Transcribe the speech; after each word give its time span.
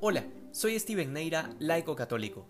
Hola, 0.00 0.24
soy 0.52 0.78
Steven 0.78 1.12
Neira, 1.12 1.50
laico 1.58 1.96
católico. 1.96 2.46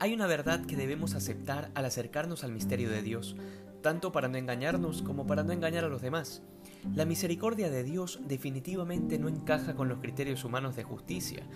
Hay 0.00 0.12
una 0.12 0.26
verdad 0.26 0.66
que 0.66 0.74
debemos 0.74 1.14
aceptar 1.14 1.70
al 1.76 1.84
acercarnos 1.84 2.42
al 2.42 2.50
misterio 2.50 2.90
de 2.90 3.00
Dios, 3.00 3.36
tanto 3.80 4.10
para 4.10 4.26
no 4.26 4.38
engañarnos 4.38 5.02
como 5.02 5.24
para 5.24 5.44
no 5.44 5.52
engañar 5.52 5.84
a 5.84 5.88
los 5.88 6.02
demás. 6.02 6.42
La 6.96 7.04
misericordia 7.04 7.70
de 7.70 7.84
Dios 7.84 8.18
definitivamente 8.26 9.20
no 9.20 9.28
encaja 9.28 9.76
con 9.76 9.88
los 9.88 10.00
criterios 10.00 10.44
humanos 10.44 10.74
de 10.74 10.82
justicia, 10.82 11.46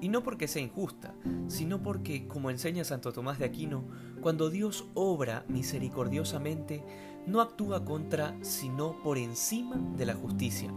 y 0.00 0.10
no 0.10 0.22
porque 0.22 0.46
sea 0.46 0.62
injusta, 0.62 1.12
sino 1.48 1.82
porque, 1.82 2.28
como 2.28 2.50
enseña 2.50 2.84
Santo 2.84 3.12
Tomás 3.12 3.40
de 3.40 3.46
Aquino, 3.46 3.82
cuando 4.20 4.48
Dios 4.48 4.84
obra 4.94 5.44
misericordiosamente, 5.48 6.84
no 7.26 7.40
actúa 7.40 7.84
contra, 7.84 8.36
sino 8.42 9.02
por 9.02 9.18
encima 9.18 9.76
de 9.96 10.06
la 10.06 10.14
justicia. 10.14 10.72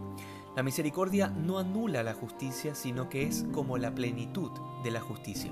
La 0.58 0.64
misericordia 0.64 1.28
no 1.28 1.60
anula 1.60 2.02
la 2.02 2.16
justicia, 2.16 2.74
sino 2.74 3.10
que 3.10 3.28
es 3.28 3.46
como 3.52 3.78
la 3.78 3.94
plenitud 3.94 4.50
de 4.84 4.90
la 4.90 5.00
justicia. 5.00 5.52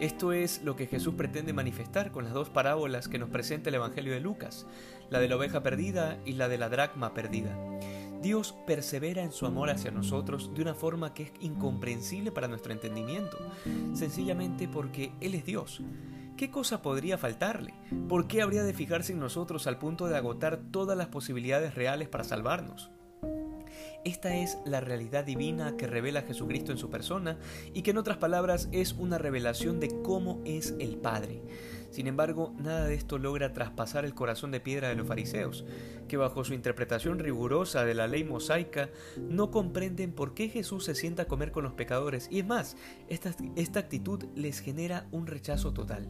Esto 0.00 0.32
es 0.32 0.60
lo 0.64 0.74
que 0.74 0.88
Jesús 0.88 1.14
pretende 1.14 1.52
manifestar 1.52 2.10
con 2.10 2.24
las 2.24 2.32
dos 2.32 2.50
parábolas 2.50 3.06
que 3.06 3.20
nos 3.20 3.30
presenta 3.30 3.68
el 3.68 3.76
Evangelio 3.76 4.12
de 4.12 4.18
Lucas, 4.18 4.66
la 5.08 5.20
de 5.20 5.28
la 5.28 5.36
oveja 5.36 5.62
perdida 5.62 6.18
y 6.24 6.32
la 6.32 6.48
de 6.48 6.58
la 6.58 6.68
dracma 6.68 7.14
perdida. 7.14 7.56
Dios 8.20 8.56
persevera 8.66 9.22
en 9.22 9.30
su 9.30 9.46
amor 9.46 9.70
hacia 9.70 9.92
nosotros 9.92 10.52
de 10.52 10.62
una 10.62 10.74
forma 10.74 11.14
que 11.14 11.22
es 11.22 11.32
incomprensible 11.38 12.32
para 12.32 12.48
nuestro 12.48 12.72
entendimiento, 12.72 13.38
sencillamente 13.94 14.66
porque 14.66 15.12
Él 15.20 15.36
es 15.36 15.44
Dios. 15.44 15.80
¿Qué 16.36 16.50
cosa 16.50 16.82
podría 16.82 17.18
faltarle? 17.18 17.72
¿Por 18.08 18.26
qué 18.26 18.42
habría 18.42 18.64
de 18.64 18.74
fijarse 18.74 19.12
en 19.12 19.20
nosotros 19.20 19.68
al 19.68 19.78
punto 19.78 20.08
de 20.08 20.16
agotar 20.16 20.58
todas 20.72 20.98
las 20.98 21.06
posibilidades 21.06 21.76
reales 21.76 22.08
para 22.08 22.24
salvarnos? 22.24 22.90
Esta 24.04 24.34
es 24.34 24.58
la 24.64 24.80
realidad 24.80 25.24
divina 25.24 25.76
que 25.76 25.86
revela 25.86 26.22
Jesucristo 26.22 26.72
en 26.72 26.78
su 26.78 26.90
persona 26.90 27.38
y 27.72 27.82
que 27.82 27.92
en 27.92 27.98
otras 27.98 28.16
palabras 28.16 28.68
es 28.72 28.94
una 28.94 29.16
revelación 29.16 29.78
de 29.78 30.02
cómo 30.02 30.40
es 30.44 30.74
el 30.80 30.96
Padre. 30.96 31.40
Sin 31.90 32.08
embargo, 32.08 32.52
nada 32.58 32.86
de 32.86 32.94
esto 32.94 33.18
logra 33.18 33.52
traspasar 33.52 34.04
el 34.04 34.14
corazón 34.14 34.50
de 34.50 34.58
piedra 34.58 34.88
de 34.88 34.96
los 34.96 35.06
fariseos, 35.06 35.64
que 36.08 36.16
bajo 36.16 36.42
su 36.42 36.52
interpretación 36.52 37.20
rigurosa 37.20 37.84
de 37.84 37.94
la 37.94 38.08
ley 38.08 38.24
mosaica 38.24 38.90
no 39.18 39.52
comprenden 39.52 40.12
por 40.12 40.34
qué 40.34 40.48
Jesús 40.48 40.84
se 40.84 40.96
sienta 40.96 41.24
a 41.24 41.28
comer 41.28 41.52
con 41.52 41.62
los 41.62 41.74
pecadores 41.74 42.26
y 42.28 42.40
es 42.40 42.46
más, 42.46 42.76
esta, 43.08 43.32
esta 43.54 43.78
actitud 43.78 44.24
les 44.34 44.58
genera 44.58 45.06
un 45.12 45.28
rechazo 45.28 45.72
total. 45.72 46.08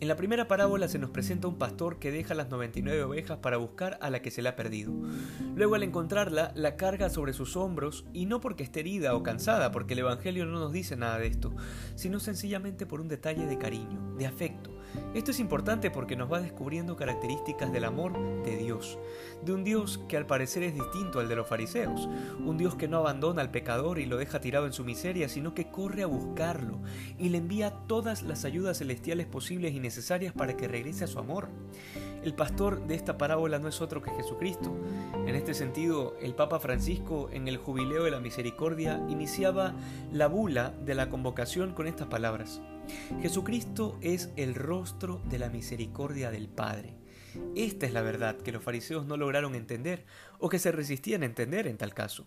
En 0.00 0.08
la 0.08 0.16
primera 0.16 0.48
parábola 0.48 0.88
se 0.88 0.98
nos 0.98 1.10
presenta 1.10 1.46
un 1.46 1.58
pastor 1.58 1.98
que 1.98 2.10
deja 2.10 2.32
las 2.32 2.48
99 2.48 3.02
ovejas 3.02 3.36
para 3.38 3.58
buscar 3.58 3.98
a 4.00 4.08
la 4.08 4.22
que 4.22 4.30
se 4.30 4.40
le 4.40 4.48
ha 4.48 4.56
perdido. 4.56 4.94
Luego 5.54 5.74
al 5.74 5.82
encontrarla, 5.82 6.52
la 6.54 6.76
carga 6.76 7.10
sobre 7.10 7.34
sus 7.34 7.54
hombros 7.54 8.06
y 8.14 8.24
no 8.24 8.40
porque 8.40 8.62
esté 8.62 8.80
herida 8.80 9.14
o 9.14 9.22
cansada, 9.22 9.70
porque 9.70 9.92
el 9.92 9.98
Evangelio 9.98 10.46
no 10.46 10.58
nos 10.58 10.72
dice 10.72 10.96
nada 10.96 11.18
de 11.18 11.26
esto, 11.26 11.52
sino 11.96 12.18
sencillamente 12.18 12.86
por 12.86 13.02
un 13.02 13.08
detalle 13.08 13.44
de 13.44 13.58
cariño, 13.58 14.14
de 14.16 14.26
afecto. 14.26 14.69
Esto 15.14 15.30
es 15.30 15.40
importante 15.40 15.90
porque 15.90 16.16
nos 16.16 16.32
va 16.32 16.40
descubriendo 16.40 16.96
características 16.96 17.72
del 17.72 17.84
amor 17.84 18.12
de 18.44 18.56
Dios, 18.56 18.98
de 19.44 19.52
un 19.52 19.64
Dios 19.64 19.98
que 20.08 20.16
al 20.16 20.26
parecer 20.26 20.62
es 20.62 20.74
distinto 20.74 21.20
al 21.20 21.28
de 21.28 21.36
los 21.36 21.48
fariseos, 21.48 22.08
un 22.44 22.56
Dios 22.56 22.76
que 22.76 22.88
no 22.88 22.98
abandona 22.98 23.42
al 23.42 23.50
pecador 23.50 23.98
y 23.98 24.06
lo 24.06 24.16
deja 24.16 24.40
tirado 24.40 24.66
en 24.66 24.72
su 24.72 24.84
miseria, 24.84 25.28
sino 25.28 25.54
que 25.54 25.70
corre 25.70 26.02
a 26.02 26.06
buscarlo 26.06 26.78
y 27.18 27.28
le 27.30 27.38
envía 27.38 27.70
todas 27.86 28.22
las 28.22 28.44
ayudas 28.44 28.78
celestiales 28.78 29.26
posibles 29.26 29.74
y 29.74 29.80
necesarias 29.80 30.32
para 30.32 30.56
que 30.56 30.68
regrese 30.68 31.04
a 31.04 31.08
su 31.08 31.18
amor. 31.18 31.48
El 32.22 32.34
pastor 32.34 32.86
de 32.86 32.94
esta 32.94 33.16
parábola 33.16 33.58
no 33.58 33.68
es 33.68 33.80
otro 33.80 34.02
que 34.02 34.10
Jesucristo. 34.10 34.76
En 35.26 35.34
este 35.34 35.54
sentido, 35.54 36.14
el 36.20 36.34
Papa 36.34 36.60
Francisco 36.60 37.30
en 37.32 37.48
el 37.48 37.56
Jubileo 37.56 38.04
de 38.04 38.10
la 38.10 38.20
Misericordia 38.20 39.02
iniciaba 39.08 39.74
la 40.12 40.26
bula 40.26 40.74
de 40.84 40.94
la 40.94 41.08
convocación 41.08 41.72
con 41.72 41.86
estas 41.86 42.08
palabras. 42.08 42.60
Jesucristo 43.22 43.98
es 44.00 44.30
el 44.36 44.54
rostro 44.54 45.22
de 45.28 45.38
la 45.38 45.48
misericordia 45.48 46.30
del 46.30 46.48
Padre. 46.48 46.94
Esta 47.54 47.86
es 47.86 47.92
la 47.92 48.02
verdad 48.02 48.36
que 48.36 48.52
los 48.52 48.62
fariseos 48.62 49.06
no 49.06 49.16
lograron 49.16 49.54
entender 49.54 50.04
o 50.38 50.48
que 50.48 50.58
se 50.58 50.72
resistían 50.72 51.22
a 51.22 51.26
entender 51.26 51.66
en 51.66 51.76
tal 51.76 51.94
caso. 51.94 52.26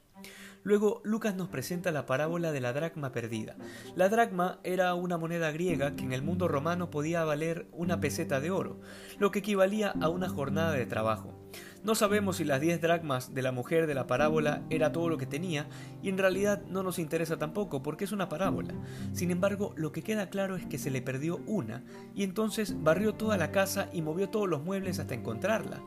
Luego 0.63 1.01
Lucas 1.03 1.35
nos 1.35 1.49
presenta 1.49 1.91
la 1.91 2.05
parábola 2.05 2.53
de 2.53 2.61
la 2.61 2.71
dracma 2.71 3.11
perdida. 3.11 3.57
La 3.95 4.07
dracma 4.07 4.59
era 4.63 4.93
una 4.93 5.17
moneda 5.17 5.51
griega 5.51 5.95
que 5.95 6.03
en 6.03 6.13
el 6.13 6.21
mundo 6.21 6.47
romano 6.47 6.89
podía 6.89 7.25
valer 7.25 7.67
una 7.73 7.99
peseta 7.99 8.39
de 8.39 8.51
oro, 8.51 8.79
lo 9.19 9.31
que 9.31 9.39
equivalía 9.39 9.93
a 10.01 10.07
una 10.07 10.29
jornada 10.29 10.71
de 10.71 10.85
trabajo. 10.85 11.37
No 11.83 11.95
sabemos 11.95 12.37
si 12.37 12.45
las 12.45 12.61
10 12.61 12.79
dracmas 12.79 13.33
de 13.33 13.41
la 13.41 13.51
mujer 13.51 13.87
de 13.87 13.93
la 13.93 14.07
parábola 14.07 14.61
era 14.69 14.93
todo 14.93 15.09
lo 15.09 15.17
que 15.17 15.25
tenía, 15.25 15.67
y 16.01 16.07
en 16.07 16.17
realidad 16.17 16.63
no 16.69 16.81
nos 16.81 16.97
interesa 16.97 17.35
tampoco 17.35 17.83
porque 17.83 18.05
es 18.05 18.13
una 18.13 18.29
parábola. 18.29 18.73
Sin 19.11 19.31
embargo, 19.31 19.73
lo 19.75 19.91
que 19.91 20.01
queda 20.01 20.29
claro 20.29 20.55
es 20.55 20.65
que 20.65 20.77
se 20.77 20.91
le 20.91 21.01
perdió 21.01 21.41
una, 21.45 21.83
y 22.15 22.23
entonces 22.23 22.81
barrió 22.81 23.15
toda 23.15 23.35
la 23.35 23.51
casa 23.51 23.89
y 23.91 24.01
movió 24.01 24.29
todos 24.29 24.47
los 24.47 24.63
muebles 24.63 24.99
hasta 24.99 25.13
encontrarla. 25.13 25.81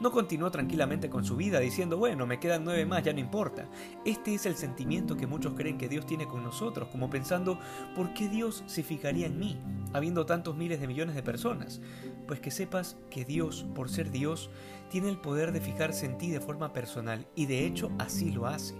No 0.00 0.12
continuó 0.12 0.52
tranquilamente 0.52 1.10
con 1.10 1.24
su 1.24 1.34
vida 1.34 1.58
diciendo, 1.58 1.98
bueno, 1.98 2.28
me 2.28 2.38
quedan 2.38 2.64
nueve 2.64 2.86
más, 2.86 3.02
ya 3.02 3.12
no 3.12 3.18
importa. 3.18 3.68
Este 4.04 4.34
es 4.34 4.46
el 4.46 4.54
sentimiento 4.54 5.16
que 5.16 5.26
muchos 5.26 5.54
creen 5.54 5.78
que 5.78 5.88
Dios 5.88 6.06
tiene 6.06 6.28
con 6.28 6.44
nosotros, 6.44 6.88
como 6.92 7.10
pensando, 7.10 7.58
¿por 7.96 8.14
qué 8.14 8.28
Dios 8.28 8.62
se 8.66 8.84
fijaría 8.84 9.26
en 9.26 9.40
mí, 9.40 9.58
habiendo 9.92 10.26
tantos 10.26 10.56
miles 10.56 10.80
de 10.80 10.86
millones 10.86 11.16
de 11.16 11.24
personas? 11.24 11.80
Pues 12.28 12.38
que 12.38 12.52
sepas 12.52 12.96
que 13.10 13.24
Dios, 13.24 13.66
por 13.74 13.90
ser 13.90 14.12
Dios, 14.12 14.48
tiene 14.90 15.08
el 15.08 15.18
de 15.48 15.60
fijarse 15.62 16.04
en 16.04 16.18
ti 16.18 16.30
de 16.30 16.40
forma 16.40 16.74
personal 16.74 17.26
y 17.34 17.46
de 17.46 17.66
hecho 17.66 17.90
así 17.98 18.30
lo 18.30 18.46
hace. 18.46 18.74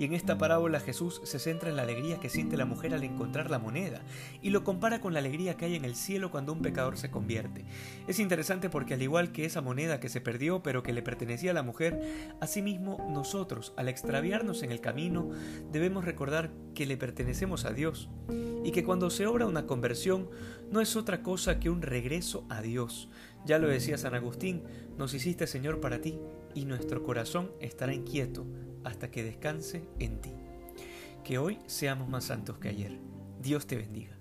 Y 0.00 0.04
en 0.04 0.14
esta 0.14 0.38
parábola 0.38 0.80
Jesús 0.80 1.20
se 1.24 1.38
centra 1.38 1.68
en 1.68 1.76
la 1.76 1.82
alegría 1.82 2.18
que 2.18 2.30
siente 2.30 2.56
la 2.56 2.64
mujer 2.64 2.94
al 2.94 3.04
encontrar 3.04 3.50
la 3.50 3.58
moneda 3.58 4.00
y 4.40 4.48
lo 4.48 4.64
compara 4.64 5.02
con 5.02 5.12
la 5.12 5.18
alegría 5.18 5.58
que 5.58 5.66
hay 5.66 5.74
en 5.74 5.84
el 5.84 5.94
cielo 5.94 6.30
cuando 6.30 6.54
un 6.54 6.62
pecador 6.62 6.96
se 6.96 7.10
convierte. 7.10 7.66
Es 8.08 8.18
interesante 8.18 8.70
porque 8.70 8.94
al 8.94 9.02
igual 9.02 9.30
que 9.30 9.44
esa 9.44 9.60
moneda 9.60 10.00
que 10.00 10.08
se 10.08 10.22
perdió 10.22 10.62
pero 10.62 10.82
que 10.82 10.94
le 10.94 11.02
pertenecía 11.02 11.50
a 11.50 11.54
la 11.54 11.62
mujer, 11.62 12.00
asimismo 12.40 13.10
nosotros 13.12 13.74
al 13.76 13.88
extraviarnos 13.88 14.62
en 14.62 14.72
el 14.72 14.80
camino 14.80 15.28
debemos 15.70 16.06
recordar 16.06 16.50
que 16.74 16.86
le 16.86 16.96
pertenecemos 16.96 17.66
a 17.66 17.74
Dios 17.74 18.08
y 18.64 18.72
que 18.72 18.84
cuando 18.84 19.10
se 19.10 19.26
obra 19.26 19.44
una 19.46 19.66
conversión 19.66 20.30
no 20.70 20.80
es 20.80 20.96
otra 20.96 21.22
cosa 21.22 21.60
que 21.60 21.68
un 21.68 21.82
regreso 21.82 22.46
a 22.48 22.62
Dios. 22.62 23.10
Ya 23.44 23.58
lo 23.58 23.68
decía 23.68 23.98
San 23.98 24.14
Agustín, 24.14 24.62
nos 24.98 25.14
hiciste 25.14 25.46
Señor 25.46 25.80
para 25.80 26.00
ti 26.00 26.18
y 26.54 26.64
nuestro 26.64 27.02
corazón 27.02 27.50
estará 27.60 27.94
inquieto 27.94 28.46
hasta 28.84 29.10
que 29.10 29.24
descanse 29.24 29.84
en 29.98 30.20
ti. 30.20 30.32
Que 31.24 31.38
hoy 31.38 31.58
seamos 31.66 32.08
más 32.08 32.24
santos 32.24 32.58
que 32.58 32.68
ayer. 32.68 32.98
Dios 33.40 33.66
te 33.66 33.76
bendiga. 33.76 34.16